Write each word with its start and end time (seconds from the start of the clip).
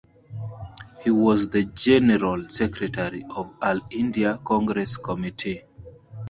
He 1.03 1.11
was 1.11 1.49
the 1.49 1.63
general 1.65 2.49
secretary 2.49 3.23
of 3.29 3.53
All 3.61 3.81
India 3.91 4.39
Congress 4.43 4.97
Committee. 4.97 5.61